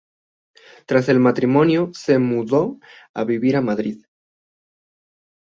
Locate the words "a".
3.13-3.23, 3.55-3.61